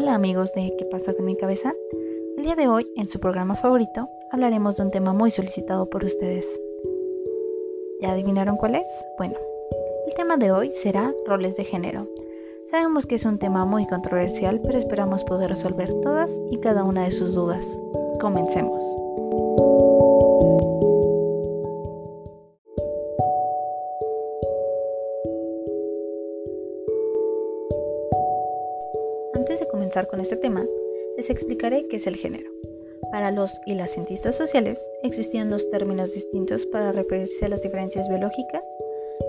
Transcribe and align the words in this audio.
Hola 0.00 0.14
amigos 0.14 0.54
de 0.54 0.72
¿Qué 0.78 0.84
pasa 0.84 1.12
con 1.12 1.24
mi 1.24 1.36
cabeza? 1.36 1.74
El 2.36 2.44
día 2.44 2.54
de 2.54 2.68
hoy, 2.68 2.86
en 2.94 3.08
su 3.08 3.18
programa 3.18 3.56
favorito, 3.56 4.08
hablaremos 4.30 4.76
de 4.76 4.84
un 4.84 4.92
tema 4.92 5.12
muy 5.12 5.32
solicitado 5.32 5.90
por 5.90 6.04
ustedes. 6.04 6.46
¿Ya 8.00 8.12
adivinaron 8.12 8.56
cuál 8.56 8.76
es? 8.76 8.86
Bueno, 9.18 9.34
el 10.06 10.14
tema 10.14 10.36
de 10.36 10.52
hoy 10.52 10.70
será 10.70 11.12
roles 11.26 11.56
de 11.56 11.64
género. 11.64 12.06
Sabemos 12.70 13.06
que 13.06 13.16
es 13.16 13.24
un 13.24 13.40
tema 13.40 13.64
muy 13.64 13.88
controversial, 13.88 14.60
pero 14.62 14.78
esperamos 14.78 15.24
poder 15.24 15.50
resolver 15.50 15.92
todas 15.94 16.30
y 16.52 16.58
cada 16.58 16.84
una 16.84 17.02
de 17.02 17.10
sus 17.10 17.34
dudas. 17.34 17.66
Comencemos. 18.20 18.84
Comenzar 29.98 30.10
con 30.12 30.20
este 30.20 30.36
tema, 30.36 30.64
les 31.16 31.28
explicaré 31.28 31.88
qué 31.88 31.96
es 31.96 32.06
el 32.06 32.14
género. 32.14 32.48
Para 33.10 33.32
los 33.32 33.60
y 33.66 33.74
las 33.74 33.90
cientistas 33.90 34.36
sociales 34.36 34.80
existían 35.02 35.50
dos 35.50 35.68
términos 35.70 36.14
distintos 36.14 36.66
para 36.66 36.92
referirse 36.92 37.46
a 37.46 37.48
las 37.48 37.62
diferencias 37.62 38.08
biológicas 38.08 38.62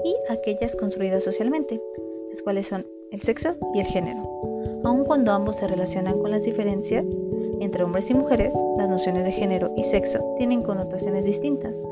y 0.05 0.15
aquellas 0.31 0.75
construidas 0.75 1.23
socialmente, 1.23 1.81
las 2.29 2.43
cuales 2.43 2.67
son 2.67 2.85
el 3.11 3.19
sexo 3.21 3.55
y 3.73 3.79
el 3.79 3.87
género. 3.87 4.21
Aun 4.83 5.05
cuando 5.05 5.31
ambos 5.31 5.55
se 5.55 5.67
relacionan 5.67 6.19
con 6.19 6.29
las 6.29 6.43
diferencias 6.43 7.05
entre 7.61 7.83
hombres 7.83 8.11
y 8.11 8.13
mujeres, 8.13 8.53
las 8.77 8.91
nociones 8.91 9.25
de 9.25 9.31
género 9.31 9.73
y 9.75 9.81
sexo 9.85 10.19
tienen 10.37 10.61
connotaciones 10.61 11.25
distintas. 11.25 11.83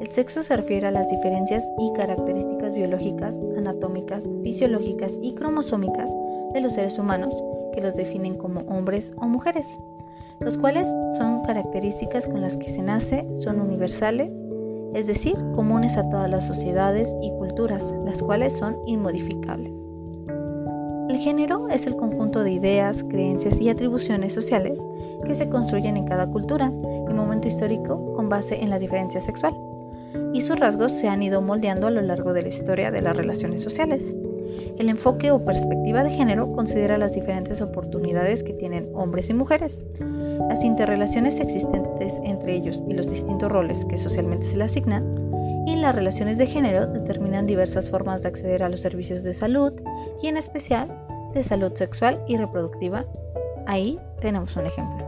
El 0.00 0.08
sexo 0.10 0.42
se 0.42 0.56
refiere 0.56 0.86
a 0.86 0.90
las 0.90 1.10
diferencias 1.10 1.70
y 1.78 1.92
características 1.92 2.74
biológicas, 2.74 3.38
anatómicas, 3.58 4.26
fisiológicas 4.42 5.18
y 5.20 5.34
cromosómicas 5.34 6.10
de 6.54 6.62
los 6.62 6.72
seres 6.72 6.98
humanos 6.98 7.34
que 7.76 7.82
los 7.82 7.94
definen 7.94 8.36
como 8.36 8.62
hombres 8.62 9.12
o 9.18 9.26
mujeres, 9.28 9.78
los 10.40 10.58
cuales 10.58 10.88
son 11.16 11.42
características 11.44 12.26
con 12.26 12.40
las 12.40 12.56
que 12.56 12.68
se 12.68 12.82
nace, 12.82 13.24
son 13.40 13.60
universales, 13.60 14.32
es 14.94 15.06
decir, 15.06 15.36
comunes 15.54 15.96
a 15.96 16.08
todas 16.08 16.28
las 16.28 16.46
sociedades 16.46 17.14
y 17.22 17.30
culturas, 17.30 17.94
las 18.04 18.22
cuales 18.22 18.54
son 18.54 18.76
inmodificables. 18.86 19.88
El 21.08 21.18
género 21.18 21.68
es 21.68 21.86
el 21.86 21.96
conjunto 21.96 22.42
de 22.42 22.52
ideas, 22.52 23.04
creencias 23.04 23.60
y 23.60 23.68
atribuciones 23.68 24.32
sociales 24.32 24.84
que 25.24 25.34
se 25.34 25.48
construyen 25.48 25.96
en 25.96 26.06
cada 26.06 26.26
cultura 26.26 26.72
y 27.08 27.12
momento 27.16 27.48
histórico 27.48 28.14
con 28.14 28.28
base 28.28 28.62
en 28.62 28.70
la 28.70 28.78
diferencia 28.78 29.20
sexual, 29.20 29.54
y 30.32 30.42
sus 30.42 30.58
rasgos 30.58 30.92
se 30.92 31.08
han 31.08 31.22
ido 31.22 31.42
moldeando 31.42 31.86
a 31.86 31.90
lo 31.90 32.02
largo 32.02 32.32
de 32.32 32.42
la 32.42 32.48
historia 32.48 32.90
de 32.90 33.02
las 33.02 33.16
relaciones 33.16 33.62
sociales. 33.62 34.14
El 34.78 34.90
enfoque 34.90 35.30
o 35.30 35.44
perspectiva 35.44 36.04
de 36.04 36.10
género 36.10 36.48
considera 36.48 36.98
las 36.98 37.14
diferentes 37.14 37.62
oportunidades 37.62 38.42
que 38.42 38.52
tienen 38.52 38.90
hombres 38.94 39.30
y 39.30 39.34
mujeres, 39.34 39.84
las 40.48 40.64
interrelaciones 40.64 41.40
existentes 41.40 42.20
entre 42.22 42.54
ellos 42.54 42.82
y 42.86 42.92
los 42.92 43.10
distintos 43.10 43.50
roles 43.50 43.84
que 43.86 43.96
socialmente 43.96 44.46
se 44.46 44.56
le 44.56 44.64
asignan, 44.64 45.64
y 45.66 45.76
las 45.76 45.94
relaciones 45.94 46.38
de 46.38 46.46
género 46.46 46.86
determinan 46.86 47.46
diversas 47.46 47.88
formas 47.88 48.22
de 48.22 48.28
acceder 48.28 48.62
a 48.62 48.68
los 48.68 48.80
servicios 48.80 49.22
de 49.22 49.32
salud 49.34 49.72
y 50.22 50.28
en 50.28 50.36
especial 50.36 50.88
de 51.34 51.42
salud 51.42 51.72
sexual 51.74 52.22
y 52.28 52.36
reproductiva. 52.36 53.04
Ahí 53.66 53.98
tenemos 54.20 54.56
un 54.56 54.66
ejemplo. 54.66 55.05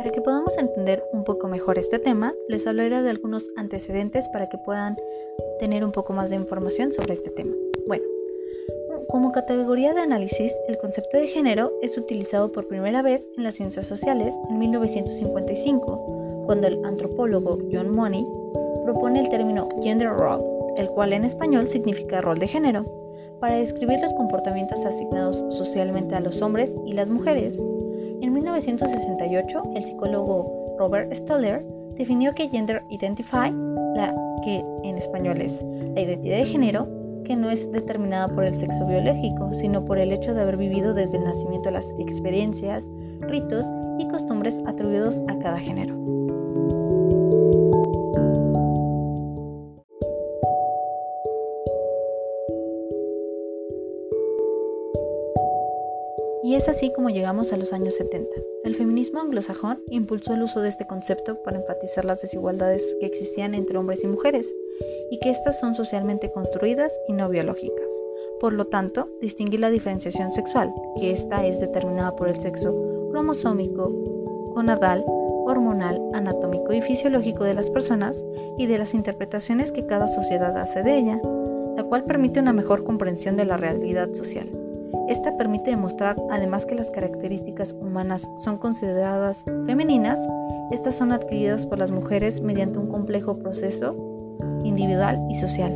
Para 0.00 0.12
que 0.12 0.22
podamos 0.22 0.56
entender 0.56 1.04
un 1.12 1.24
poco 1.24 1.46
mejor 1.46 1.78
este 1.78 1.98
tema, 1.98 2.32
les 2.48 2.66
hablaré 2.66 3.02
de 3.02 3.10
algunos 3.10 3.50
antecedentes 3.56 4.30
para 4.30 4.48
que 4.48 4.56
puedan 4.56 4.96
tener 5.58 5.84
un 5.84 5.92
poco 5.92 6.14
más 6.14 6.30
de 6.30 6.36
información 6.36 6.90
sobre 6.90 7.12
este 7.12 7.28
tema. 7.28 7.54
Bueno, 7.86 8.04
como 9.10 9.30
categoría 9.30 9.92
de 9.92 10.00
análisis, 10.00 10.56
el 10.68 10.78
concepto 10.78 11.18
de 11.18 11.26
género 11.26 11.70
es 11.82 11.98
utilizado 11.98 12.50
por 12.50 12.66
primera 12.66 13.02
vez 13.02 13.22
en 13.36 13.44
las 13.44 13.56
ciencias 13.56 13.86
sociales 13.86 14.34
en 14.48 14.58
1955, 14.58 16.44
cuando 16.46 16.68
el 16.68 16.82
antropólogo 16.86 17.58
John 17.70 17.94
Money 17.94 18.24
propone 18.84 19.20
el 19.20 19.28
término 19.28 19.68
gender 19.82 20.08
role, 20.08 20.42
el 20.78 20.88
cual 20.88 21.12
en 21.12 21.24
español 21.24 21.68
significa 21.68 22.22
rol 22.22 22.38
de 22.38 22.48
género, 22.48 22.86
para 23.38 23.56
describir 23.56 24.00
los 24.00 24.14
comportamientos 24.14 24.82
asignados 24.86 25.44
socialmente 25.50 26.14
a 26.14 26.20
los 26.20 26.40
hombres 26.40 26.74
y 26.86 26.92
las 26.92 27.10
mujeres 27.10 27.60
1968, 28.40 29.62
el 29.76 29.84
psicólogo 29.84 30.76
Robert 30.78 31.12
Stoller 31.14 31.62
definió 31.96 32.34
que 32.34 32.48
gender 32.48 32.82
identify, 32.88 33.52
la 33.94 34.14
que 34.42 34.64
en 34.82 34.96
español 34.96 35.40
es 35.42 35.62
la 35.94 36.00
identidad 36.00 36.38
de 36.38 36.46
género, 36.46 36.88
que 37.24 37.36
no 37.36 37.50
es 37.50 37.70
determinada 37.70 38.28
por 38.28 38.44
el 38.44 38.58
sexo 38.58 38.86
biológico, 38.86 39.52
sino 39.52 39.84
por 39.84 39.98
el 39.98 40.10
hecho 40.12 40.32
de 40.32 40.40
haber 40.40 40.56
vivido 40.56 40.94
desde 40.94 41.18
el 41.18 41.24
nacimiento 41.24 41.70
las 41.70 41.90
experiencias, 41.98 42.86
ritos 43.20 43.66
y 43.98 44.08
costumbres 44.08 44.58
atribuidos 44.66 45.20
a 45.28 45.38
cada 45.38 45.58
género. 45.58 45.94
Es 56.60 56.68
así 56.68 56.92
como 56.92 57.08
llegamos 57.08 57.54
a 57.54 57.56
los 57.56 57.72
años 57.72 57.94
70. 57.94 58.28
El 58.64 58.76
feminismo 58.76 59.18
anglosajón 59.18 59.82
impulsó 59.88 60.34
el 60.34 60.42
uso 60.42 60.60
de 60.60 60.68
este 60.68 60.86
concepto 60.86 61.42
para 61.42 61.56
enfatizar 61.56 62.04
las 62.04 62.20
desigualdades 62.20 62.84
que 63.00 63.06
existían 63.06 63.54
entre 63.54 63.78
hombres 63.78 64.04
y 64.04 64.08
mujeres, 64.08 64.54
y 65.10 65.18
que 65.20 65.30
éstas 65.30 65.58
son 65.58 65.74
socialmente 65.74 66.30
construidas 66.30 66.92
y 67.08 67.14
no 67.14 67.30
biológicas. 67.30 67.88
Por 68.40 68.52
lo 68.52 68.66
tanto, 68.66 69.08
distinguir 69.22 69.60
la 69.60 69.70
diferenciación 69.70 70.32
sexual, 70.32 70.70
que 70.98 71.12
ésta 71.12 71.46
es 71.46 71.60
determinada 71.60 72.14
por 72.14 72.28
el 72.28 72.36
sexo 72.36 73.08
cromosómico, 73.10 73.90
gonadal, 74.52 75.02
hormonal, 75.46 75.98
anatómico 76.12 76.74
y 76.74 76.82
fisiológico 76.82 77.42
de 77.42 77.54
las 77.54 77.70
personas, 77.70 78.22
y 78.58 78.66
de 78.66 78.76
las 78.76 78.92
interpretaciones 78.92 79.72
que 79.72 79.86
cada 79.86 80.08
sociedad 80.08 80.54
hace 80.58 80.82
de 80.82 80.98
ella, 80.98 81.22
la 81.78 81.84
cual 81.84 82.04
permite 82.04 82.38
una 82.38 82.52
mejor 82.52 82.84
comprensión 82.84 83.38
de 83.38 83.46
la 83.46 83.56
realidad 83.56 84.12
social. 84.12 84.59
Esta 85.08 85.36
permite 85.36 85.70
demostrar 85.70 86.16
además 86.30 86.66
que 86.66 86.74
las 86.74 86.90
características 86.90 87.72
humanas 87.72 88.28
son 88.36 88.58
consideradas 88.58 89.44
femeninas, 89.66 90.20
estas 90.70 90.96
son 90.96 91.12
adquiridas 91.12 91.66
por 91.66 91.78
las 91.78 91.90
mujeres 91.90 92.40
mediante 92.40 92.78
un 92.78 92.88
complejo 92.88 93.38
proceso 93.38 93.96
individual 94.64 95.20
y 95.28 95.34
social. 95.34 95.72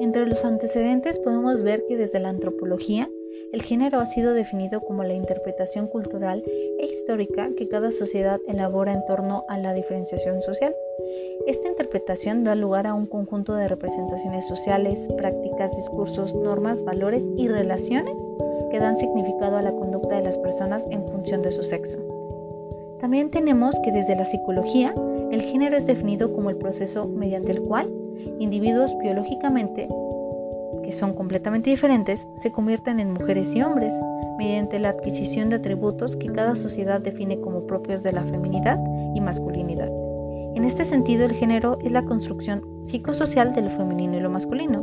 Entre 0.00 0.24
los 0.24 0.44
antecedentes 0.44 1.18
podemos 1.18 1.62
ver 1.62 1.84
que 1.86 1.96
desde 1.96 2.20
la 2.20 2.30
antropología 2.30 3.08
el 3.52 3.62
género 3.62 4.00
ha 4.00 4.06
sido 4.06 4.32
definido 4.32 4.80
como 4.80 5.04
la 5.04 5.14
interpretación 5.14 5.86
cultural 5.86 6.42
histórica 7.08 7.48
que 7.56 7.68
cada 7.68 7.90
sociedad 7.90 8.38
elabora 8.48 8.92
en 8.92 9.02
torno 9.06 9.42
a 9.48 9.56
la 9.56 9.72
diferenciación 9.72 10.42
social. 10.42 10.74
Esta 11.46 11.66
interpretación 11.66 12.44
da 12.44 12.54
lugar 12.54 12.86
a 12.86 12.92
un 12.92 13.06
conjunto 13.06 13.54
de 13.54 13.66
representaciones 13.66 14.46
sociales, 14.46 15.08
prácticas, 15.16 15.74
discursos, 15.74 16.34
normas, 16.34 16.84
valores 16.84 17.24
y 17.38 17.48
relaciones 17.48 18.20
que 18.70 18.78
dan 18.78 18.98
significado 18.98 19.56
a 19.56 19.62
la 19.62 19.72
conducta 19.72 20.16
de 20.16 20.24
las 20.24 20.36
personas 20.36 20.86
en 20.90 21.02
función 21.08 21.40
de 21.40 21.50
su 21.50 21.62
sexo. 21.62 21.96
También 23.00 23.30
tenemos 23.30 23.74
que 23.82 23.90
desde 23.90 24.14
la 24.14 24.26
psicología, 24.26 24.94
el 25.30 25.40
género 25.40 25.78
es 25.78 25.86
definido 25.86 26.34
como 26.34 26.50
el 26.50 26.56
proceso 26.56 27.08
mediante 27.08 27.52
el 27.52 27.62
cual 27.62 27.90
individuos 28.38 28.94
biológicamente 28.98 29.88
que 30.88 30.94
son 30.94 31.12
completamente 31.12 31.68
diferentes, 31.68 32.26
se 32.32 32.50
convierten 32.50 32.98
en 32.98 33.12
mujeres 33.12 33.54
y 33.54 33.60
hombres, 33.62 33.94
mediante 34.38 34.78
la 34.78 34.88
adquisición 34.88 35.50
de 35.50 35.56
atributos 35.56 36.16
que 36.16 36.32
cada 36.32 36.56
sociedad 36.56 36.98
define 36.98 37.38
como 37.42 37.66
propios 37.66 38.02
de 38.02 38.12
la 38.12 38.24
feminidad 38.24 38.80
y 39.14 39.20
masculinidad. 39.20 39.90
En 40.54 40.64
este 40.64 40.86
sentido, 40.86 41.26
el 41.26 41.32
género 41.32 41.78
es 41.84 41.92
la 41.92 42.06
construcción 42.06 42.62
psicosocial 42.84 43.52
de 43.52 43.60
lo 43.60 43.68
femenino 43.68 44.16
y 44.16 44.20
lo 44.20 44.30
masculino. 44.30 44.82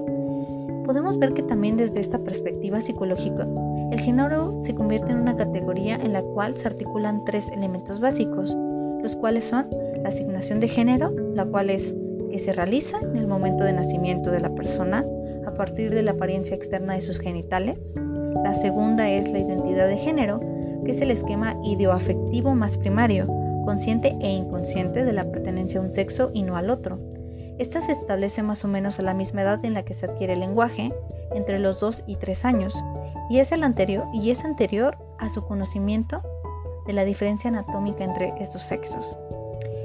Podemos 0.86 1.18
ver 1.18 1.34
que 1.34 1.42
también 1.42 1.76
desde 1.76 2.02
esta 2.02 2.20
perspectiva 2.20 2.82
psicológica, 2.82 3.48
el 3.90 4.00
género 4.00 4.60
se 4.60 4.76
convierte 4.76 5.12
en 5.12 5.22
una 5.22 5.36
categoría 5.36 5.96
en 5.96 6.14
la 6.14 6.22
cual 6.22 6.56
se 6.56 6.68
articulan 6.68 7.26
tres 7.26 7.50
elementos 7.50 8.00
básicos, 8.00 8.56
los 9.02 9.16
cuales 9.16 9.44
son 9.44 9.68
la 10.04 10.10
asignación 10.10 10.60
de 10.60 10.68
género, 10.68 11.10
la 11.34 11.46
cual 11.46 11.72
es 11.72 11.96
que 12.30 12.38
se 12.38 12.54
realiza 12.54 13.00
en 13.00 13.18
el 13.18 13.26
momento 13.26 13.64
de 13.64 13.74
nacimiento 13.74 14.30
de 14.30 14.42
la 14.42 14.54
persona, 14.54 15.04
partir 15.56 15.94
de 15.94 16.04
la 16.04 16.12
apariencia 16.12 16.56
externa 16.56 16.94
de 16.94 17.02
sus 17.02 17.20
genitales. 17.20 17.96
La 18.44 18.54
segunda 18.54 19.10
es 19.10 19.32
la 19.32 19.40
identidad 19.40 19.88
de 19.88 19.98
género, 19.98 20.40
que 20.86 20.92
es 20.92 21.02
el 21.02 21.12
esquema 21.12 21.60
ideoafectivo 21.64 22.54
más 22.54 22.78
primario, 22.78 23.28
consciente 23.66 24.16
e 24.22 24.30
inconsciente 24.30 25.04
de 25.04 25.14
la 25.14 25.26
pertenencia 25.32 25.80
a 25.80 25.84
un 25.84 25.92
sexo 25.92 26.32
y 26.34 26.44
no 26.44 26.56
al 26.58 26.70
otro. 26.70 27.00
Esta 27.58 27.82
se 27.82 27.94
establece 27.94 28.44
más 28.44 28.64
o 28.66 28.68
menos 28.68 29.00
a 29.00 29.04
la 29.04 29.14
misma 29.14 29.42
edad 29.42 29.64
en 29.64 29.74
la 29.74 29.84
que 29.84 29.94
se 29.94 30.06
adquiere 30.06 30.34
el 30.34 30.42
lenguaje, 30.42 30.94
entre 31.34 31.60
los 31.60 31.80
2 31.80 32.04
y 32.08 32.18
3 32.18 32.46
años 32.46 32.76
y 33.30 33.40
es 33.40 33.52
el 33.52 33.64
anterior 33.64 34.06
y 34.14 34.30
es 34.30 34.44
anterior 34.46 34.98
a 35.18 35.30
su 35.30 35.44
conocimiento 35.46 36.22
de 36.86 36.94
la 36.94 37.06
diferencia 37.06 37.50
anatómica 37.50 38.04
entre 38.04 38.34
estos 38.40 38.62
sexos. 38.62 39.20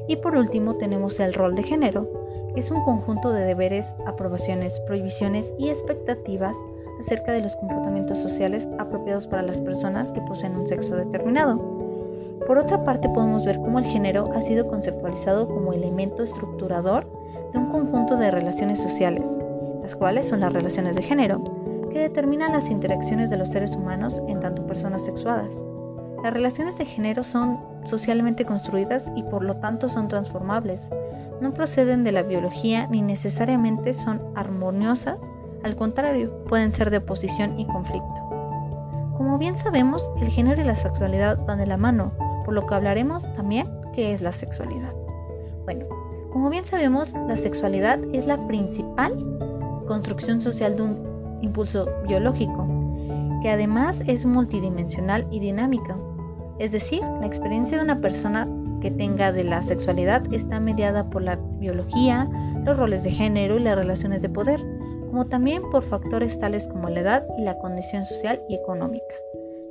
Y 0.08 0.16
por 0.16 0.36
último 0.36 0.76
tenemos 0.76 1.20
el 1.20 1.32
rol 1.32 1.54
de 1.54 1.62
género, 1.62 2.19
es 2.56 2.70
un 2.70 2.82
conjunto 2.84 3.32
de 3.32 3.44
deberes, 3.44 3.94
aprobaciones, 4.06 4.80
prohibiciones 4.80 5.52
y 5.58 5.68
expectativas 5.68 6.56
acerca 6.98 7.32
de 7.32 7.40
los 7.40 7.56
comportamientos 7.56 8.18
sociales 8.18 8.68
apropiados 8.78 9.26
para 9.26 9.42
las 9.42 9.60
personas 9.60 10.12
que 10.12 10.20
poseen 10.22 10.56
un 10.56 10.66
sexo 10.66 10.96
determinado. 10.96 11.58
Por 12.46 12.58
otra 12.58 12.84
parte, 12.84 13.08
podemos 13.08 13.44
ver 13.44 13.58
cómo 13.58 13.78
el 13.78 13.84
género 13.84 14.30
ha 14.34 14.42
sido 14.42 14.66
conceptualizado 14.66 15.46
como 15.46 15.72
elemento 15.72 16.22
estructurador 16.22 17.06
de 17.52 17.58
un 17.58 17.70
conjunto 17.70 18.16
de 18.16 18.30
relaciones 18.30 18.80
sociales, 18.80 19.38
las 19.82 19.94
cuales 19.94 20.28
son 20.28 20.40
las 20.40 20.52
relaciones 20.52 20.96
de 20.96 21.02
género, 21.02 21.42
que 21.90 22.00
determinan 22.00 22.52
las 22.52 22.70
interacciones 22.70 23.30
de 23.30 23.36
los 23.36 23.48
seres 23.48 23.76
humanos 23.76 24.22
en 24.26 24.40
tanto 24.40 24.66
personas 24.66 25.04
sexuadas. 25.04 25.64
Las 26.22 26.32
relaciones 26.32 26.76
de 26.76 26.84
género 26.84 27.22
son 27.22 27.58
socialmente 27.86 28.44
construidas 28.44 29.10
y 29.16 29.22
por 29.22 29.42
lo 29.42 29.56
tanto 29.56 29.88
son 29.88 30.08
transformables. 30.08 30.88
No 31.40 31.54
proceden 31.54 32.04
de 32.04 32.12
la 32.12 32.22
biología 32.22 32.86
ni 32.88 33.00
necesariamente 33.00 33.94
son 33.94 34.20
armoniosas, 34.34 35.18
al 35.62 35.76
contrario, 35.76 36.44
pueden 36.48 36.72
ser 36.72 36.90
de 36.90 36.98
oposición 36.98 37.58
y 37.58 37.66
conflicto. 37.66 38.28
Como 39.16 39.38
bien 39.38 39.56
sabemos, 39.56 40.10
el 40.20 40.28
género 40.28 40.60
y 40.60 40.64
la 40.64 40.74
sexualidad 40.74 41.38
van 41.46 41.58
de 41.58 41.66
la 41.66 41.76
mano, 41.76 42.12
por 42.44 42.54
lo 42.54 42.66
que 42.66 42.74
hablaremos 42.74 43.30
también 43.34 43.68
qué 43.94 44.12
es 44.12 44.20
la 44.22 44.32
sexualidad. 44.32 44.92
Bueno, 45.64 45.86
como 46.32 46.50
bien 46.50 46.64
sabemos, 46.64 47.14
la 47.26 47.36
sexualidad 47.36 47.98
es 48.12 48.26
la 48.26 48.36
principal 48.46 49.12
construcción 49.86 50.40
social 50.40 50.76
de 50.76 50.82
un 50.82 51.38
impulso 51.42 51.88
biológico, 52.06 52.66
que 53.42 53.50
además 53.50 54.02
es 54.06 54.26
multidimensional 54.26 55.26
y 55.30 55.40
dinámica. 55.40 55.96
Es 56.58 56.72
decir, 56.72 57.02
la 57.20 57.26
experiencia 57.26 57.78
de 57.78 57.84
una 57.84 58.00
persona 58.00 58.46
que 58.80 58.90
tenga 58.90 59.32
de 59.32 59.44
la 59.44 59.62
sexualidad 59.62 60.22
está 60.32 60.60
mediada 60.60 61.08
por 61.10 61.22
la 61.22 61.36
biología, 61.58 62.28
los 62.64 62.78
roles 62.78 63.04
de 63.04 63.10
género 63.10 63.58
y 63.58 63.62
las 63.62 63.76
relaciones 63.76 64.22
de 64.22 64.28
poder, 64.28 64.60
como 65.10 65.26
también 65.26 65.62
por 65.70 65.82
factores 65.82 66.38
tales 66.38 66.68
como 66.68 66.88
la 66.88 67.00
edad 67.00 67.26
y 67.38 67.42
la 67.42 67.58
condición 67.58 68.04
social 68.04 68.40
y 68.48 68.54
económica. 68.54 69.14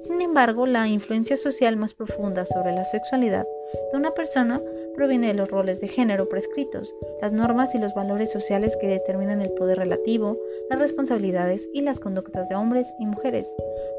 Sin 0.01 0.21
embargo, 0.21 0.65
la 0.65 0.87
influencia 0.87 1.37
social 1.37 1.75
más 1.75 1.93
profunda 1.93 2.45
sobre 2.45 2.71
la 2.71 2.85
sexualidad 2.85 3.45
de 3.91 3.97
una 3.97 4.11
persona 4.11 4.61
proviene 4.95 5.27
de 5.27 5.33
los 5.33 5.49
roles 5.49 5.79
de 5.81 5.87
género 5.87 6.27
prescritos, 6.27 6.93
las 7.21 7.33
normas 7.33 7.75
y 7.75 7.77
los 7.77 7.93
valores 7.93 8.31
sociales 8.31 8.77
que 8.79 8.87
determinan 8.87 9.41
el 9.41 9.51
poder 9.51 9.77
relativo, 9.77 10.37
las 10.69 10.79
responsabilidades 10.79 11.69
y 11.73 11.81
las 11.81 11.99
conductas 11.99 12.49
de 12.49 12.55
hombres 12.55 12.91
y 12.99 13.05
mujeres. 13.05 13.47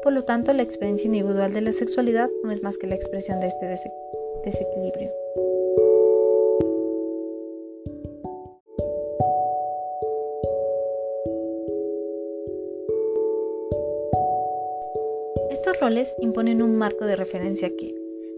Por 0.03 0.13
lo 0.13 0.23
tanto, 0.23 0.53
la 0.53 0.63
experiencia 0.63 1.05
individual 1.05 1.53
de 1.53 1.61
la 1.61 1.71
sexualidad 1.71 2.29
no 2.43 2.51
es 2.51 2.61
más 2.61 2.77
que 2.77 2.87
la 2.87 2.95
expresión 2.95 3.39
de 3.39 3.47
este 3.47 3.67
desequilibrio. 4.43 5.11
Estos 15.49 15.79
roles 15.79 16.15
imponen 16.19 16.61
un 16.61 16.75
marco 16.77 17.05
de 17.05 17.15
referencia 17.15 17.69
que, 17.75 17.93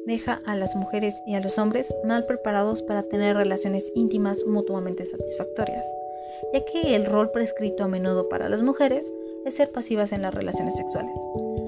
deja 0.06 0.42
a 0.46 0.56
las 0.56 0.76
mujeres 0.76 1.22
y 1.26 1.36
a 1.36 1.40
los 1.40 1.58
hombres 1.58 1.96
mal 2.04 2.26
preparados 2.26 2.82
para 2.82 3.04
tener 3.04 3.38
relaciones 3.38 3.92
íntimas 3.96 4.44
mutuamente 4.46 5.06
satisfactorias, 5.06 5.86
ya 6.54 6.66
que 6.66 6.96
el 6.96 7.06
rol 7.06 7.32
prescrito 7.32 7.84
a 7.84 7.88
menudo 7.88 8.28
para 8.28 8.50
las 8.50 8.62
mujeres 8.62 9.12
es 9.46 9.56
ser 9.56 9.72
pasivas 9.72 10.12
en 10.12 10.22
las 10.22 10.34
relaciones 10.34 10.76
sexuales. 10.76 11.18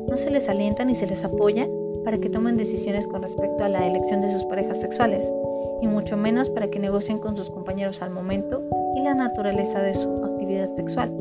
No 0.10 0.18
se 0.18 0.30
les 0.30 0.50
alienta 0.50 0.84
ni 0.86 0.96
se 0.96 1.08
les 1.08 1.24
apoya 1.24 1.68
para 2.06 2.20
que 2.20 2.30
tomen 2.30 2.56
decisiones 2.56 3.08
con 3.08 3.24
respecto 3.24 3.64
a 3.66 3.70
la 3.70 3.86
elección 3.86 4.22
de 4.22 4.32
sus 4.32 4.46
parejas 4.46 4.80
sexuales, 4.80 5.34
y 5.82 5.88
mucho 5.88 6.16
menos 6.16 6.50
para 6.50 6.70
que 6.70 6.80
negocien 6.80 7.18
con 7.18 7.36
sus 7.36 7.50
compañeros 7.50 8.02
al 8.02 8.12
momento 8.12 8.64
y 8.96 9.02
la 9.02 9.14
naturaleza 9.14 9.82
de 9.82 9.94
su 9.94 10.10
actividad 10.24 10.74
sexual. 10.76 11.12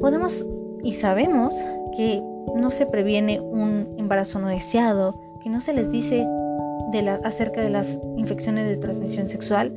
Podemos 0.00 0.46
y 0.82 0.92
sabemos 0.92 1.56
que 1.96 2.22
no 2.54 2.70
se 2.70 2.86
previene 2.86 3.40
un 3.40 3.94
embarazo 3.96 4.38
no 4.38 4.48
deseado, 4.48 5.18
que 5.42 5.48
no 5.48 5.60
se 5.60 5.72
les 5.72 5.90
dice 5.90 6.26
acerca 7.24 7.60
de 7.60 7.70
las 7.70 7.98
infecciones 8.16 8.68
de 8.68 8.76
transmisión 8.76 9.28
sexual 9.28 9.72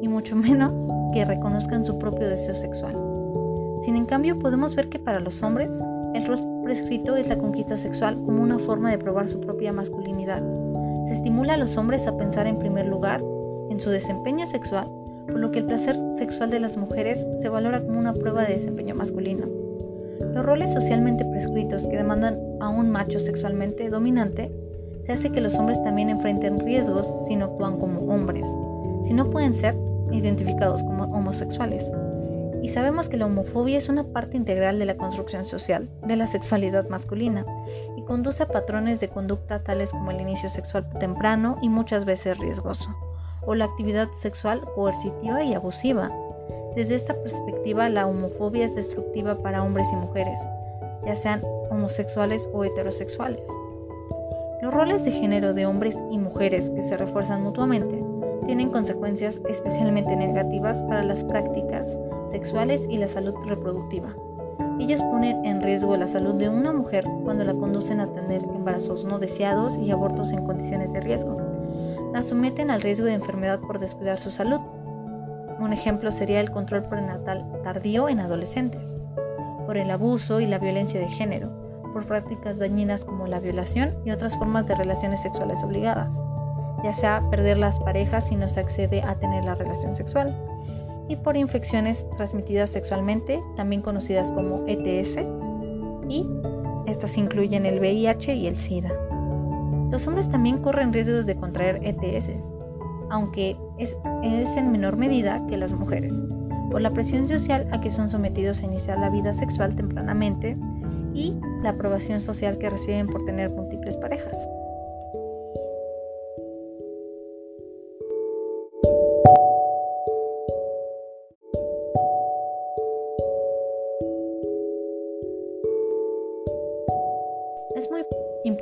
y 0.00 0.08
mucho 0.08 0.34
menos 0.36 0.72
que 1.12 1.24
reconozcan 1.24 1.84
su 1.84 1.98
propio 1.98 2.28
deseo 2.28 2.54
sexual. 2.54 2.96
Sin 3.82 3.96
en 3.96 4.06
podemos 4.38 4.74
ver 4.74 4.88
que 4.88 4.98
para 4.98 5.20
los 5.20 5.42
hombres, 5.42 5.82
el 6.14 6.26
rostro 6.26 6.51
prescrito 6.62 7.16
es 7.16 7.28
la 7.28 7.38
conquista 7.38 7.76
sexual 7.76 8.20
como 8.24 8.42
una 8.42 8.58
forma 8.58 8.90
de 8.90 8.98
probar 8.98 9.28
su 9.28 9.40
propia 9.40 9.72
masculinidad. 9.72 10.42
Se 11.04 11.14
estimula 11.14 11.54
a 11.54 11.56
los 11.56 11.76
hombres 11.76 12.06
a 12.06 12.16
pensar 12.16 12.46
en 12.46 12.58
primer 12.58 12.86
lugar 12.86 13.22
en 13.70 13.80
su 13.80 13.90
desempeño 13.90 14.46
sexual, 14.46 14.88
por 15.26 15.38
lo 15.38 15.50
que 15.50 15.60
el 15.60 15.66
placer 15.66 15.98
sexual 16.12 16.50
de 16.50 16.60
las 16.60 16.76
mujeres 16.76 17.26
se 17.36 17.48
valora 17.48 17.84
como 17.84 17.98
una 17.98 18.14
prueba 18.14 18.44
de 18.44 18.52
desempeño 18.52 18.94
masculino. 18.94 19.46
Los 20.34 20.44
roles 20.44 20.72
socialmente 20.72 21.24
prescritos 21.24 21.86
que 21.86 21.96
demandan 21.96 22.38
a 22.60 22.68
un 22.68 22.90
macho 22.90 23.20
sexualmente 23.20 23.90
dominante 23.90 24.50
se 25.02 25.12
hace 25.12 25.30
que 25.30 25.40
los 25.40 25.56
hombres 25.56 25.82
también 25.82 26.08
enfrenten 26.08 26.60
riesgos 26.60 27.12
si 27.26 27.36
no 27.36 27.46
actúan 27.46 27.78
como 27.78 28.00
hombres, 28.12 28.46
si 29.04 29.12
no 29.12 29.28
pueden 29.28 29.52
ser 29.52 29.76
identificados 30.12 30.82
como 30.84 31.04
homosexuales. 31.04 31.90
Y 32.62 32.68
sabemos 32.68 33.08
que 33.08 33.16
la 33.16 33.26
homofobia 33.26 33.76
es 33.76 33.88
una 33.88 34.04
parte 34.04 34.36
integral 34.36 34.78
de 34.78 34.86
la 34.86 34.96
construcción 34.96 35.44
social 35.44 35.90
de 36.06 36.14
la 36.14 36.28
sexualidad 36.28 36.88
masculina 36.88 37.44
y 37.96 38.02
conduce 38.02 38.44
a 38.44 38.48
patrones 38.48 39.00
de 39.00 39.08
conducta 39.08 39.64
tales 39.64 39.90
como 39.90 40.12
el 40.12 40.20
inicio 40.20 40.48
sexual 40.48 40.88
temprano 41.00 41.58
y 41.60 41.68
muchas 41.68 42.04
veces 42.04 42.38
riesgoso, 42.38 42.88
o 43.44 43.56
la 43.56 43.64
actividad 43.64 44.12
sexual 44.12 44.62
coercitiva 44.76 45.42
y 45.42 45.54
abusiva. 45.54 46.08
Desde 46.76 46.94
esta 46.94 47.14
perspectiva, 47.14 47.88
la 47.88 48.06
homofobia 48.06 48.64
es 48.64 48.76
destructiva 48.76 49.42
para 49.42 49.64
hombres 49.64 49.88
y 49.92 49.96
mujeres, 49.96 50.38
ya 51.04 51.16
sean 51.16 51.42
homosexuales 51.68 52.48
o 52.52 52.64
heterosexuales. 52.64 53.48
Los 54.62 54.72
roles 54.72 55.04
de 55.04 55.10
género 55.10 55.52
de 55.52 55.66
hombres 55.66 55.98
y 56.12 56.18
mujeres 56.18 56.70
que 56.70 56.82
se 56.82 56.96
refuerzan 56.96 57.42
mutuamente 57.42 57.98
tienen 58.46 58.70
consecuencias 58.70 59.40
especialmente 59.48 60.14
negativas 60.16 60.80
para 60.84 61.02
las 61.02 61.24
prácticas 61.24 61.98
sexuales 62.32 62.86
y 62.90 62.96
la 62.96 63.08
salud 63.08 63.34
reproductiva. 63.46 64.14
Ellas 64.80 65.02
ponen 65.02 65.44
en 65.44 65.62
riesgo 65.62 65.96
la 65.96 66.06
salud 66.06 66.34
de 66.34 66.48
una 66.48 66.72
mujer 66.72 67.04
cuando 67.24 67.44
la 67.44 67.54
conducen 67.54 68.00
a 68.00 68.12
tener 68.12 68.42
embarazos 68.42 69.04
no 69.04 69.18
deseados 69.18 69.78
y 69.78 69.90
abortos 69.90 70.32
en 70.32 70.44
condiciones 70.44 70.92
de 70.92 71.00
riesgo. 71.00 71.36
La 72.12 72.22
someten 72.22 72.70
al 72.70 72.80
riesgo 72.80 73.06
de 73.06 73.12
enfermedad 73.12 73.60
por 73.60 73.78
descuidar 73.78 74.18
su 74.18 74.30
salud. 74.30 74.60
Un 75.60 75.72
ejemplo 75.72 76.10
sería 76.10 76.40
el 76.40 76.50
control 76.50 76.84
prenatal 76.84 77.46
tardío 77.62 78.08
en 78.08 78.18
adolescentes, 78.18 78.98
por 79.66 79.76
el 79.76 79.90
abuso 79.90 80.40
y 80.40 80.46
la 80.46 80.58
violencia 80.58 81.00
de 81.00 81.08
género, 81.08 81.50
por 81.92 82.06
prácticas 82.06 82.58
dañinas 82.58 83.04
como 83.04 83.26
la 83.26 83.40
violación 83.40 83.94
y 84.04 84.10
otras 84.10 84.36
formas 84.38 84.66
de 84.66 84.74
relaciones 84.74 85.20
sexuales 85.20 85.62
obligadas, 85.62 86.20
ya 86.82 86.94
sea 86.94 87.22
perder 87.30 87.58
las 87.58 87.78
parejas 87.80 88.28
si 88.28 88.36
no 88.36 88.48
se 88.48 88.60
accede 88.60 89.02
a 89.02 89.14
tener 89.16 89.44
la 89.44 89.54
relación 89.54 89.94
sexual, 89.94 90.34
y 91.08 91.16
por 91.16 91.36
infecciones 91.36 92.06
transmitidas 92.16 92.70
sexualmente, 92.70 93.42
también 93.56 93.82
conocidas 93.82 94.32
como 94.32 94.64
ETS, 94.66 95.18
y 96.08 96.26
estas 96.86 97.16
incluyen 97.16 97.66
el 97.66 97.78
VIH 97.78 98.34
y 98.34 98.46
el 98.46 98.56
SIDA. 98.56 98.92
Los 99.90 100.06
hombres 100.06 100.28
también 100.28 100.58
corren 100.58 100.92
riesgos 100.92 101.26
de 101.26 101.36
contraer 101.36 101.80
ETS, 101.82 102.30
aunque 103.10 103.56
es, 103.78 103.96
es 104.22 104.56
en 104.56 104.72
menor 104.72 104.96
medida 104.96 105.44
que 105.48 105.56
las 105.56 105.72
mujeres, 105.72 106.14
por 106.70 106.80
la 106.80 106.92
presión 106.92 107.28
social 107.28 107.68
a 107.72 107.80
que 107.80 107.90
son 107.90 108.08
sometidos 108.08 108.60
a 108.60 108.64
iniciar 108.66 108.98
la 108.98 109.10
vida 109.10 109.34
sexual 109.34 109.76
tempranamente 109.76 110.56
y 111.14 111.36
la 111.62 111.70
aprobación 111.70 112.20
social 112.20 112.56
que 112.58 112.70
reciben 112.70 113.06
por 113.06 113.24
tener 113.24 113.50
múltiples 113.50 113.96
parejas. 113.98 114.48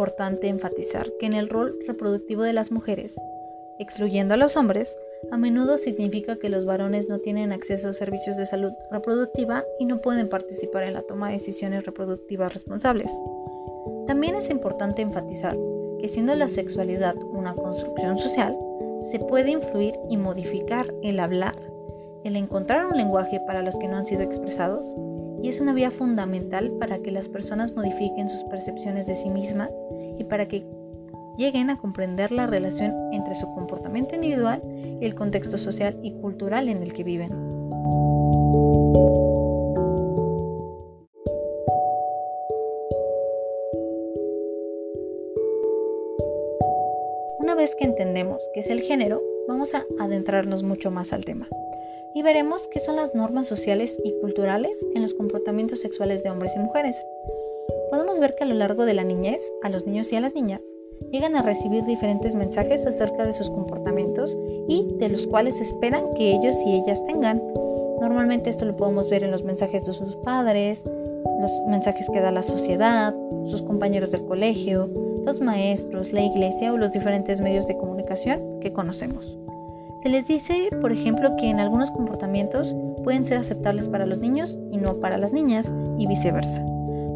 Importante 0.00 0.48
enfatizar 0.48 1.12
que 1.20 1.26
en 1.26 1.34
el 1.34 1.50
rol 1.50 1.78
reproductivo 1.86 2.42
de 2.42 2.54
las 2.54 2.72
mujeres, 2.72 3.20
excluyendo 3.78 4.32
a 4.32 4.38
los 4.38 4.56
hombres, 4.56 4.96
a 5.30 5.36
menudo 5.36 5.76
significa 5.76 6.36
que 6.36 6.48
los 6.48 6.64
varones 6.64 7.10
no 7.10 7.18
tienen 7.18 7.52
acceso 7.52 7.90
a 7.90 7.92
servicios 7.92 8.38
de 8.38 8.46
salud 8.46 8.72
reproductiva 8.90 9.62
y 9.78 9.84
no 9.84 10.00
pueden 10.00 10.30
participar 10.30 10.84
en 10.84 10.94
la 10.94 11.02
toma 11.02 11.26
de 11.26 11.34
decisiones 11.34 11.84
reproductivas 11.84 12.54
responsables. 12.54 13.12
También 14.06 14.36
es 14.36 14.48
importante 14.48 15.02
enfatizar 15.02 15.54
que 16.00 16.08
siendo 16.08 16.34
la 16.34 16.48
sexualidad 16.48 17.16
una 17.22 17.54
construcción 17.54 18.16
social, 18.16 18.56
se 19.10 19.18
puede 19.18 19.50
influir 19.50 19.92
y 20.08 20.16
modificar 20.16 20.94
el 21.02 21.20
hablar, 21.20 21.60
el 22.24 22.36
encontrar 22.36 22.86
un 22.86 22.96
lenguaje 22.96 23.38
para 23.40 23.60
los 23.60 23.78
que 23.78 23.86
no 23.86 23.98
han 23.98 24.06
sido 24.06 24.22
expresados 24.22 24.86
y 25.42 25.48
es 25.48 25.60
una 25.60 25.72
vía 25.72 25.90
fundamental 25.90 26.70
para 26.78 26.98
que 27.00 27.10
las 27.10 27.28
personas 27.28 27.74
modifiquen 27.74 28.28
sus 28.28 28.44
percepciones 28.44 29.06
de 29.06 29.14
sí 29.14 29.30
mismas 29.30 29.70
y 30.18 30.24
para 30.24 30.48
que 30.48 30.66
lleguen 31.36 31.70
a 31.70 31.78
comprender 31.78 32.32
la 32.32 32.46
relación 32.46 32.94
entre 33.12 33.34
su 33.34 33.46
comportamiento 33.54 34.14
individual 34.14 34.62
y 35.00 35.04
el 35.04 35.14
contexto 35.14 35.56
social 35.58 35.98
y 36.02 36.12
cultural 36.12 36.68
en 36.68 36.82
el 36.82 36.92
que 36.92 37.04
viven. 37.04 37.32
Una 47.38 47.54
vez 47.54 47.74
que 47.74 47.84
entendemos 47.84 48.48
qué 48.52 48.60
es 48.60 48.70
el 48.70 48.82
género, 48.82 49.22
vamos 49.48 49.74
a 49.74 49.84
adentrarnos 49.98 50.62
mucho 50.62 50.90
más 50.90 51.12
al 51.12 51.24
tema 51.24 51.48
y 52.14 52.22
veremos 52.22 52.68
qué 52.68 52.80
son 52.80 52.96
las 52.96 53.14
normas 53.14 53.46
sociales 53.46 53.96
y 54.04 54.18
culturales 54.20 54.84
en 54.94 55.02
los 55.02 55.14
comportamientos 55.14 55.80
sexuales 55.80 56.22
de 56.22 56.30
hombres 56.30 56.52
y 56.56 56.58
mujeres. 56.58 56.96
Podemos 57.90 58.18
ver 58.18 58.34
que 58.34 58.44
a 58.44 58.46
lo 58.46 58.54
largo 58.54 58.84
de 58.84 58.94
la 58.94 59.04
niñez, 59.04 59.40
a 59.62 59.68
los 59.68 59.86
niños 59.86 60.12
y 60.12 60.16
a 60.16 60.20
las 60.20 60.34
niñas 60.34 60.62
llegan 61.10 61.34
a 61.34 61.42
recibir 61.42 61.84
diferentes 61.84 62.34
mensajes 62.34 62.86
acerca 62.86 63.24
de 63.24 63.32
sus 63.32 63.50
comportamientos 63.50 64.36
y 64.68 64.86
de 64.98 65.08
los 65.08 65.26
cuales 65.26 65.60
esperan 65.60 66.14
que 66.14 66.32
ellos 66.32 66.56
y 66.64 66.74
ellas 66.76 67.04
tengan. 67.06 67.42
Normalmente 68.00 68.50
esto 68.50 68.64
lo 68.64 68.76
podemos 68.76 69.10
ver 69.10 69.24
en 69.24 69.30
los 69.30 69.44
mensajes 69.44 69.84
de 69.84 69.92
sus 69.92 70.16
padres, 70.16 70.84
los 71.40 71.50
mensajes 71.66 72.08
que 72.12 72.20
da 72.20 72.30
la 72.30 72.42
sociedad, 72.42 73.14
sus 73.46 73.62
compañeros 73.62 74.10
del 74.10 74.24
colegio, 74.24 74.88
los 75.24 75.40
maestros, 75.40 76.12
la 76.12 76.22
iglesia 76.22 76.72
o 76.72 76.76
los 76.76 76.92
diferentes 76.92 77.40
medios 77.40 77.66
de 77.66 77.76
comunicación 77.76 78.60
que 78.60 78.72
conocemos. 78.72 79.36
Se 80.02 80.08
les 80.08 80.26
dice, 80.26 80.70
por 80.80 80.92
ejemplo, 80.92 81.36
que 81.36 81.50
en 81.50 81.60
algunos 81.60 81.90
comportamientos 81.90 82.74
pueden 83.04 83.24
ser 83.24 83.36
aceptables 83.36 83.86
para 83.86 84.06
los 84.06 84.18
niños 84.18 84.58
y 84.70 84.78
no 84.78 84.98
para 84.98 85.18
las 85.18 85.32
niñas 85.32 85.72
y 85.98 86.06
viceversa. 86.06 86.64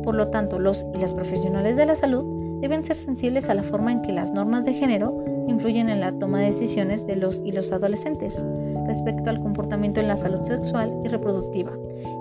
Por 0.02 0.14
lo 0.14 0.28
tanto, 0.28 0.58
los 0.58 0.84
y 0.94 0.98
las 0.98 1.14
profesionales 1.14 1.78
de 1.78 1.86
la 1.86 1.96
salud 1.96 2.60
deben 2.60 2.84
ser 2.84 2.96
sensibles 2.96 3.48
a 3.48 3.54
la 3.54 3.62
forma 3.62 3.90
en 3.90 4.02
que 4.02 4.12
las 4.12 4.32
normas 4.32 4.66
de 4.66 4.74
género 4.74 5.24
influyen 5.48 5.88
en 5.88 6.00
la 6.00 6.12
toma 6.18 6.40
de 6.40 6.46
decisiones 6.46 7.06
de 7.06 7.16
los 7.16 7.40
y 7.42 7.52
los 7.52 7.72
adolescentes 7.72 8.44
respecto 8.86 9.30
al 9.30 9.40
comportamiento 9.40 10.00
en 10.00 10.08
la 10.08 10.18
salud 10.18 10.42
sexual 10.44 10.94
y 11.04 11.08
reproductiva 11.08 11.72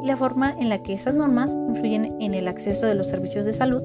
y 0.02 0.06
la 0.06 0.16
forma 0.16 0.56
en 0.58 0.70
la 0.70 0.82
que 0.82 0.94
esas 0.94 1.14
normas 1.14 1.56
influyen 1.68 2.16
en 2.22 2.34
el 2.34 2.48
acceso 2.48 2.86
de 2.86 2.96
los 2.96 3.08
servicios 3.08 3.44
de 3.44 3.52
salud. 3.52 3.84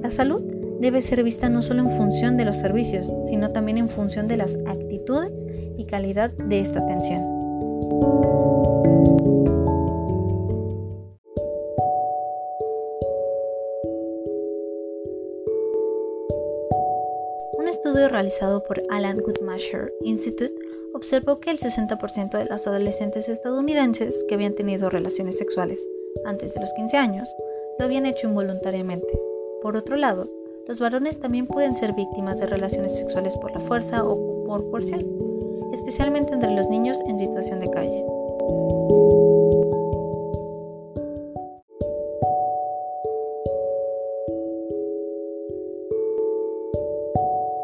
La 0.00 0.08
salud 0.08 0.42
debe 0.80 1.02
ser 1.02 1.22
vista 1.22 1.50
no 1.50 1.60
solo 1.60 1.82
en 1.82 1.90
función 1.90 2.36
de 2.38 2.46
los 2.46 2.56
servicios, 2.56 3.12
sino 3.26 3.50
también 3.50 3.78
en 3.78 3.88
función 3.88 4.26
de 4.26 4.36
las 4.38 4.56
actitudes 4.66 5.46
y 5.78 5.86
calidad 5.86 6.30
de 6.30 6.60
esta 6.60 6.80
atención. 6.80 7.22
Un 17.56 17.68
estudio 17.68 18.08
realizado 18.08 18.64
por 18.64 18.82
Alan 18.90 19.20
Guttmacher 19.20 19.92
Institute 20.02 20.54
observó 20.94 21.38
que 21.38 21.50
el 21.50 21.58
60% 21.58 22.36
de 22.36 22.46
las 22.46 22.66
adolescentes 22.66 23.28
estadounidenses 23.28 24.24
que 24.28 24.34
habían 24.34 24.54
tenido 24.54 24.90
relaciones 24.90 25.38
sexuales 25.38 25.86
antes 26.24 26.54
de 26.54 26.60
los 26.60 26.72
15 26.72 26.96
años 26.96 27.32
lo 27.78 27.84
habían 27.84 28.06
hecho 28.06 28.26
involuntariamente. 28.26 29.18
Por 29.62 29.76
otro 29.76 29.96
lado, 29.96 30.28
los 30.66 30.80
varones 30.80 31.20
también 31.20 31.46
pueden 31.46 31.74
ser 31.74 31.92
víctimas 31.92 32.40
de 32.40 32.46
relaciones 32.46 32.96
sexuales 32.96 33.36
por 33.36 33.52
la 33.52 33.60
fuerza 33.60 34.04
o 34.04 34.44
por 34.44 34.68
coerción 34.70 35.27
especialmente 35.78 36.34
entre 36.34 36.50
los 36.50 36.68
niños 36.68 36.98
en 37.06 37.18
situación 37.18 37.60
de 37.60 37.70
calle. 37.70 38.04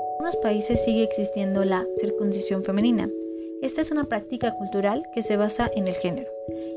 En 0.06 0.26
algunos 0.26 0.36
países 0.36 0.82
sigue 0.84 1.02
existiendo 1.02 1.64
la 1.64 1.84
circuncisión 1.96 2.62
femenina. 2.62 3.10
Esta 3.62 3.80
es 3.80 3.90
una 3.90 4.04
práctica 4.04 4.54
cultural 4.56 5.02
que 5.12 5.22
se 5.22 5.36
basa 5.36 5.70
en 5.74 5.88
el 5.88 5.94
género 5.94 6.30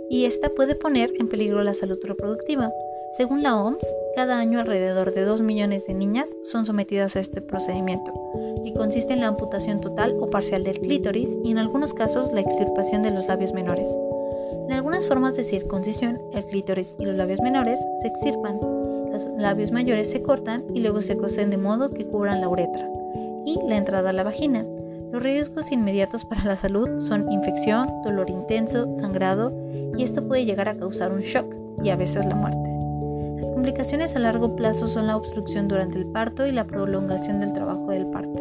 y 0.09 0.25
esta 0.25 0.49
puede 0.49 0.75
poner 0.75 1.13
en 1.19 1.27
peligro 1.27 1.63
la 1.63 1.73
salud 1.73 1.99
reproductiva. 2.03 2.71
Según 3.17 3.41
la 3.41 3.59
OMS, 3.59 3.95
cada 4.15 4.37
año 4.37 4.59
alrededor 4.59 5.11
de 5.11 5.25
2 5.25 5.41
millones 5.41 5.87
de 5.87 5.95
niñas 5.95 6.35
son 6.43 6.67
sometidas 6.67 7.15
a 7.15 7.19
este 7.19 7.41
procedimiento, 7.41 8.13
que 8.63 8.73
consiste 8.73 9.13
en 9.13 9.21
la 9.21 9.27
amputación 9.29 9.81
total 9.81 10.15
o 10.19 10.29
parcial 10.29 10.63
del 10.63 10.79
clítoris 10.79 11.35
y 11.43 11.49
en 11.49 11.57
algunos 11.57 11.95
casos 11.95 12.31
la 12.31 12.41
extirpación 12.41 13.01
de 13.01 13.09
los 13.09 13.25
labios 13.25 13.53
menores. 13.53 13.89
En 14.67 14.71
algunas 14.71 15.07
formas 15.07 15.35
de 15.35 15.43
circuncisión, 15.45 16.21
el 16.31 16.45
clítoris 16.45 16.93
y 16.99 17.05
los 17.05 17.15
labios 17.15 17.41
menores 17.41 17.79
se 18.03 18.07
extirpan, 18.07 18.59
los 19.11 19.25
labios 19.39 19.71
mayores 19.71 20.11
se 20.11 20.21
cortan 20.21 20.63
y 20.75 20.81
luego 20.81 21.01
se 21.01 21.17
cosen 21.17 21.49
de 21.49 21.57
modo 21.57 21.89
que 21.89 22.05
cubran 22.05 22.39
la 22.39 22.49
uretra 22.49 22.87
y 23.47 23.57
la 23.67 23.77
entrada 23.77 24.11
a 24.11 24.13
la 24.13 24.25
vagina. 24.25 24.63
Los 25.11 25.23
riesgos 25.23 25.71
inmediatos 25.71 26.23
para 26.23 26.43
la 26.43 26.55
salud 26.55 26.99
son 26.99 27.31
infección, 27.31 27.89
dolor 28.03 28.29
intenso, 28.29 28.93
sangrado 28.93 29.51
y 29.97 30.03
esto 30.03 30.27
puede 30.27 30.45
llegar 30.45 30.69
a 30.69 30.77
causar 30.77 31.11
un 31.11 31.21
shock 31.21 31.51
y 31.83 31.89
a 31.89 31.95
veces 31.95 32.23
la 32.23 32.35
muerte. 32.35 32.76
Las 33.37 33.51
complicaciones 33.51 34.15
a 34.15 34.19
largo 34.19 34.55
plazo 34.55 34.87
son 34.87 35.07
la 35.07 35.15
obstrucción 35.15 35.67
durante 35.67 35.97
el 35.97 36.07
parto 36.07 36.47
y 36.47 36.51
la 36.51 36.65
prolongación 36.65 37.39
del 37.39 37.53
trabajo 37.53 37.91
del 37.91 38.07
parto. 38.07 38.39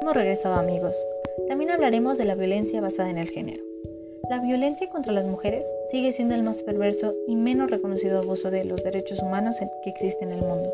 Hemos 0.00 0.14
regresado 0.14 0.54
amigos. 0.54 0.96
También 1.48 1.70
hablaremos 1.70 2.18
de 2.18 2.24
la 2.24 2.34
violencia 2.34 2.80
basada 2.80 3.10
en 3.10 3.18
el 3.18 3.28
género. 3.28 3.62
La 4.30 4.40
violencia 4.40 4.88
contra 4.88 5.12
las 5.12 5.26
mujeres 5.26 5.70
sigue 5.90 6.10
siendo 6.12 6.34
el 6.34 6.42
más 6.42 6.62
perverso 6.62 7.14
y 7.26 7.36
menos 7.36 7.70
reconocido 7.70 8.20
abuso 8.20 8.50
de 8.50 8.64
los 8.64 8.82
derechos 8.82 9.18
humanos 9.20 9.56
que 9.82 9.90
existe 9.90 10.24
en 10.24 10.32
el 10.32 10.40
mundo. 10.40 10.72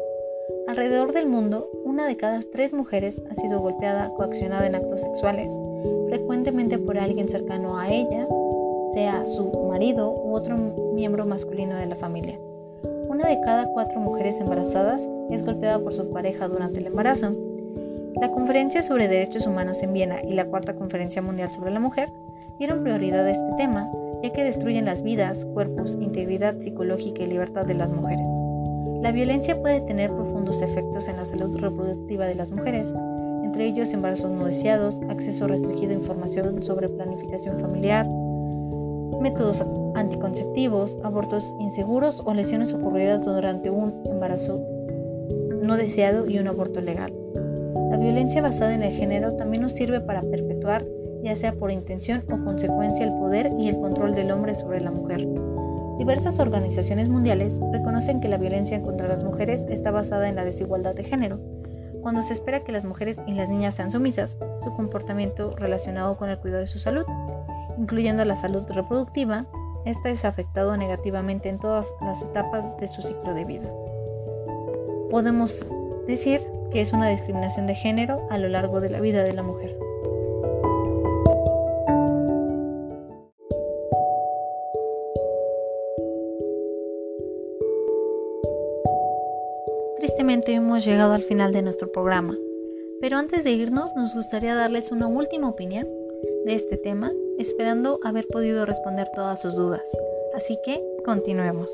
Alrededor 0.68 1.12
del 1.12 1.26
mundo, 1.26 1.68
una 1.90 2.06
de 2.06 2.16
cada 2.16 2.40
tres 2.52 2.72
mujeres 2.72 3.20
ha 3.28 3.34
sido 3.34 3.58
golpeada 3.58 4.10
coaccionada 4.10 4.64
en 4.64 4.76
actos 4.76 5.00
sexuales, 5.00 5.52
frecuentemente 6.08 6.78
por 6.78 6.96
alguien 6.96 7.28
cercano 7.28 7.80
a 7.80 7.90
ella, 7.90 8.28
sea 8.94 9.26
su 9.26 9.50
marido 9.68 10.12
u 10.12 10.36
otro 10.36 10.56
miembro 10.94 11.26
masculino 11.26 11.74
de 11.74 11.86
la 11.86 11.96
familia. 11.96 12.38
Una 13.08 13.26
de 13.26 13.40
cada 13.40 13.66
cuatro 13.72 13.98
mujeres 13.98 14.38
embarazadas 14.38 15.04
es 15.30 15.42
golpeada 15.42 15.80
por 15.80 15.92
su 15.92 16.08
pareja 16.10 16.46
durante 16.46 16.78
el 16.78 16.86
embarazo. 16.86 17.34
La 18.20 18.30
Conferencia 18.30 18.84
sobre 18.84 19.08
Derechos 19.08 19.48
Humanos 19.48 19.82
en 19.82 19.92
Viena 19.92 20.22
y 20.22 20.34
la 20.34 20.46
Cuarta 20.46 20.76
Conferencia 20.76 21.22
Mundial 21.22 21.50
sobre 21.50 21.72
la 21.72 21.80
Mujer 21.80 22.08
dieron 22.60 22.84
prioridad 22.84 23.26
a 23.26 23.32
este 23.32 23.52
tema, 23.56 23.90
ya 24.22 24.30
que 24.30 24.44
destruyen 24.44 24.84
las 24.84 25.02
vidas, 25.02 25.44
cuerpos, 25.44 25.98
integridad 26.00 26.56
psicológica 26.60 27.24
y 27.24 27.26
libertad 27.26 27.66
de 27.66 27.74
las 27.74 27.90
mujeres. 27.90 28.32
La 29.02 29.12
violencia 29.12 29.58
puede 29.60 29.80
tener 29.80 30.10
profundos 30.10 30.60
efectos 30.60 31.08
en 31.08 31.16
la 31.16 31.24
salud 31.24 31.56
reproductiva 31.58 32.26
de 32.26 32.34
las 32.34 32.50
mujeres, 32.50 32.92
entre 33.42 33.64
ellos 33.64 33.94
embarazos 33.94 34.30
no 34.30 34.44
deseados, 34.44 35.00
acceso 35.08 35.46
restringido 35.46 35.92
a 35.92 35.94
información 35.94 36.62
sobre 36.62 36.90
planificación 36.90 37.58
familiar, 37.58 38.06
métodos 39.20 39.64
anticonceptivos, 39.94 40.98
abortos 41.02 41.54
inseguros 41.60 42.22
o 42.26 42.34
lesiones 42.34 42.74
ocurridas 42.74 43.24
durante 43.24 43.70
un 43.70 44.02
embarazo 44.04 44.60
no 45.62 45.76
deseado 45.76 46.28
y 46.28 46.38
un 46.38 46.48
aborto 46.48 46.82
legal. 46.82 47.12
La 47.90 47.96
violencia 47.96 48.42
basada 48.42 48.74
en 48.74 48.82
el 48.82 48.92
género 48.92 49.32
también 49.32 49.62
nos 49.62 49.72
sirve 49.72 50.00
para 50.00 50.20
perpetuar, 50.20 50.84
ya 51.22 51.34
sea 51.36 51.54
por 51.54 51.70
intención 51.70 52.22
o 52.30 52.44
consecuencia, 52.44 53.06
el 53.06 53.12
poder 53.14 53.50
y 53.58 53.68
el 53.68 53.78
control 53.78 54.14
del 54.14 54.30
hombre 54.30 54.54
sobre 54.54 54.80
la 54.80 54.90
mujer. 54.90 55.26
Diversas 56.00 56.38
organizaciones 56.38 57.10
mundiales 57.10 57.60
reconocen 57.72 58.22
que 58.22 58.28
la 58.28 58.38
violencia 58.38 58.80
contra 58.80 59.06
las 59.06 59.22
mujeres 59.22 59.66
está 59.68 59.90
basada 59.90 60.30
en 60.30 60.34
la 60.34 60.46
desigualdad 60.46 60.94
de 60.94 61.04
género. 61.04 61.38
Cuando 62.00 62.22
se 62.22 62.32
espera 62.32 62.64
que 62.64 62.72
las 62.72 62.86
mujeres 62.86 63.18
y 63.26 63.34
las 63.34 63.50
niñas 63.50 63.74
sean 63.74 63.92
sumisas, 63.92 64.38
su 64.64 64.72
comportamiento 64.72 65.54
relacionado 65.56 66.16
con 66.16 66.30
el 66.30 66.38
cuidado 66.38 66.62
de 66.62 66.68
su 66.68 66.78
salud, 66.78 67.04
incluyendo 67.76 68.24
la 68.24 68.36
salud 68.36 68.62
reproductiva, 68.72 69.44
esta 69.84 70.08
es 70.08 70.24
afectado 70.24 70.74
negativamente 70.78 71.50
en 71.50 71.58
todas 71.58 71.94
las 72.00 72.22
etapas 72.22 72.78
de 72.78 72.88
su 72.88 73.02
ciclo 73.02 73.34
de 73.34 73.44
vida. 73.44 73.70
Podemos 75.10 75.66
decir 76.06 76.40
que 76.72 76.80
es 76.80 76.94
una 76.94 77.10
discriminación 77.10 77.66
de 77.66 77.74
género 77.74 78.26
a 78.30 78.38
lo 78.38 78.48
largo 78.48 78.80
de 78.80 78.88
la 78.88 79.00
vida 79.00 79.22
de 79.22 79.34
la 79.34 79.42
mujer. 79.42 79.76
Tristemente 90.40 90.66
hemos 90.66 90.84
llegado 90.86 91.12
al 91.12 91.22
final 91.22 91.52
de 91.52 91.60
nuestro 91.60 91.92
programa, 91.92 92.34
pero 93.00 93.18
antes 93.18 93.44
de 93.44 93.50
irnos 93.50 93.94
nos 93.94 94.14
gustaría 94.14 94.54
darles 94.54 94.90
una 94.90 95.06
última 95.06 95.50
opinión 95.50 95.86
de 96.46 96.54
este 96.54 96.78
tema, 96.78 97.12
esperando 97.38 98.00
haber 98.04 98.26
podido 98.26 98.64
responder 98.64 99.06
todas 99.14 99.42
sus 99.42 99.54
dudas. 99.54 99.82
Así 100.34 100.56
que 100.64 100.82
continuemos. 101.04 101.70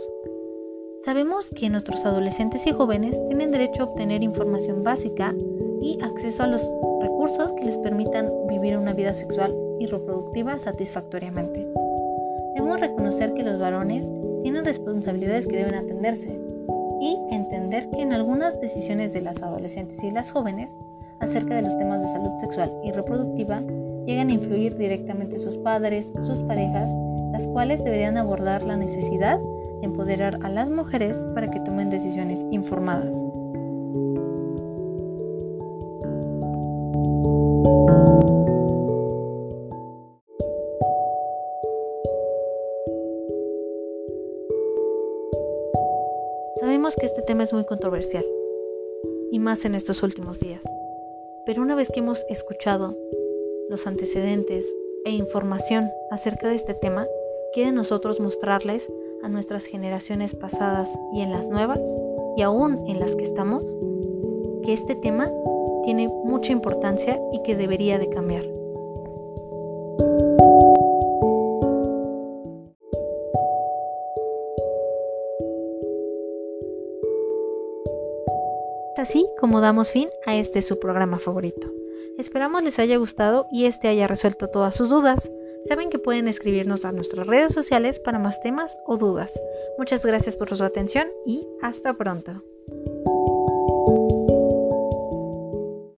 Sabemos 1.04 1.50
que 1.50 1.70
nuestros 1.70 2.04
adolescentes 2.04 2.66
y 2.66 2.72
jóvenes 2.72 3.20
tienen 3.28 3.52
derecho 3.52 3.82
a 3.82 3.86
obtener 3.86 4.24
información 4.24 4.82
básica 4.82 5.32
y 5.80 6.00
acceso 6.02 6.42
a 6.42 6.48
los 6.48 6.68
recursos 7.00 7.52
que 7.52 7.66
les 7.66 7.78
permitan 7.78 8.32
vivir 8.48 8.76
una 8.76 8.94
vida 8.94 9.14
sexual 9.14 9.54
y 9.78 9.86
reproductiva 9.86 10.58
satisfactoriamente. 10.58 11.68
Debemos 12.56 12.80
reconocer 12.80 13.32
que 13.34 13.44
los 13.44 13.60
varones 13.60 14.10
tienen 14.42 14.64
responsabilidades 14.64 15.46
que 15.46 15.56
deben 15.56 15.76
atenderse 15.76 16.36
y 17.00 17.16
que 17.68 18.00
en 18.00 18.12
algunas 18.12 18.60
decisiones 18.60 19.12
de 19.12 19.22
las 19.22 19.42
adolescentes 19.42 20.02
y 20.04 20.10
las 20.10 20.30
jóvenes 20.30 20.78
acerca 21.20 21.56
de 21.56 21.62
los 21.62 21.76
temas 21.76 22.00
de 22.00 22.08
salud 22.08 22.30
sexual 22.38 22.70
y 22.84 22.92
reproductiva 22.92 23.60
llegan 24.06 24.28
a 24.28 24.32
influir 24.32 24.76
directamente 24.76 25.36
sus 25.36 25.56
padres, 25.56 26.12
sus 26.22 26.42
parejas, 26.42 26.90
las 27.32 27.46
cuales 27.48 27.82
deberían 27.82 28.18
abordar 28.18 28.62
la 28.62 28.76
necesidad 28.76 29.40
de 29.80 29.86
empoderar 29.86 30.38
a 30.42 30.48
las 30.48 30.70
mujeres 30.70 31.16
para 31.34 31.50
que 31.50 31.60
tomen 31.60 31.90
decisiones 31.90 32.44
informadas. 32.52 33.14
Tema 47.26 47.42
es 47.42 47.52
muy 47.52 47.64
controversial, 47.64 48.24
y 49.32 49.38
más 49.40 49.64
en 49.64 49.74
estos 49.74 50.02
últimos 50.02 50.38
días. 50.40 50.62
Pero 51.44 51.60
una 51.60 51.74
vez 51.74 51.90
que 51.90 52.00
hemos 52.00 52.24
escuchado 52.28 52.96
los 53.68 53.86
antecedentes 53.86 54.64
e 55.04 55.10
información 55.10 55.90
acerca 56.10 56.48
de 56.48 56.54
este 56.54 56.74
tema, 56.74 57.06
quiere 57.52 57.72
nosotros 57.72 58.20
mostrarles 58.20 58.88
a 59.22 59.28
nuestras 59.28 59.64
generaciones 59.64 60.34
pasadas 60.34 60.88
y 61.12 61.20
en 61.20 61.32
las 61.32 61.48
nuevas, 61.48 61.80
y 62.36 62.42
aún 62.42 62.84
en 62.86 63.00
las 63.00 63.16
que 63.16 63.24
estamos, 63.24 63.64
que 64.62 64.72
este 64.72 64.94
tema 64.94 65.30
tiene 65.82 66.08
mucha 66.08 66.52
importancia 66.52 67.20
y 67.32 67.42
que 67.42 67.56
debería 67.56 67.98
de 67.98 68.08
cambiar. 68.08 68.55
Damos 79.60 79.90
fin 79.90 80.08
a 80.26 80.36
este 80.36 80.62
su 80.62 80.78
programa 80.78 81.18
favorito. 81.18 81.72
Esperamos 82.18 82.62
les 82.62 82.78
haya 82.78 82.96
gustado 82.96 83.46
y 83.52 83.66
este 83.66 83.88
haya 83.88 84.06
resuelto 84.06 84.48
todas 84.48 84.74
sus 84.74 84.88
dudas. 84.88 85.30
Saben 85.68 85.90
que 85.90 85.98
pueden 85.98 86.28
escribirnos 86.28 86.84
a 86.84 86.92
nuestras 86.92 87.26
redes 87.26 87.52
sociales 87.52 88.00
para 88.00 88.18
más 88.18 88.40
temas 88.40 88.76
o 88.86 88.96
dudas. 88.96 89.38
Muchas 89.78 90.04
gracias 90.04 90.36
por 90.36 90.54
su 90.54 90.64
atención 90.64 91.08
y 91.26 91.46
hasta 91.60 91.94
pronto. 91.94 92.42